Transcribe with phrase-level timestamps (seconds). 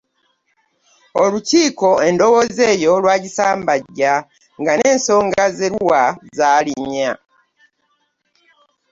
[1.23, 4.13] Olukiiko endowooza eyo lwagisambajja
[4.61, 6.03] nga n’ensonga ze luwa
[6.37, 7.11] zaali nnya: